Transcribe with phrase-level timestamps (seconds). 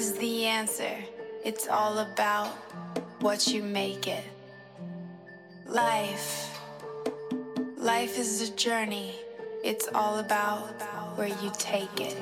[0.00, 0.96] is the answer.
[1.44, 2.48] It's all about
[3.20, 4.24] what you make it.
[5.66, 6.58] Life.
[7.76, 9.14] Life is a journey.
[9.62, 12.16] It's all about where you take it.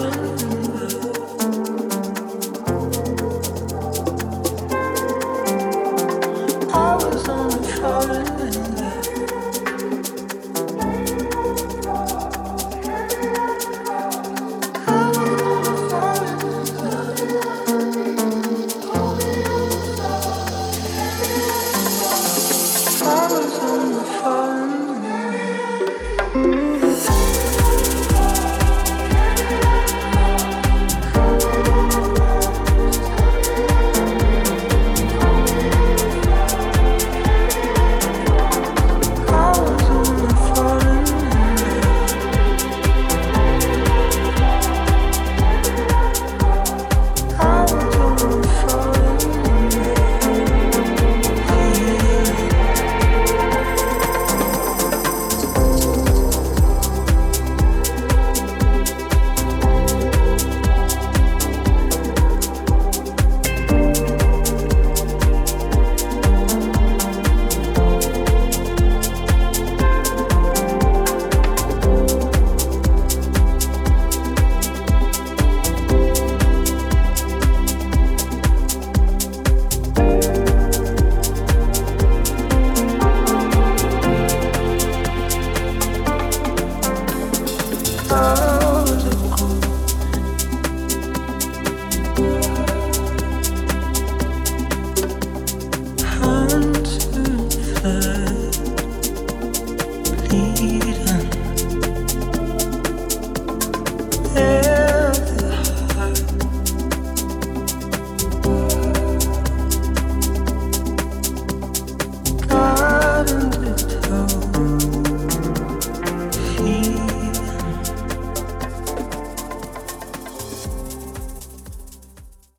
[0.00, 0.59] darling.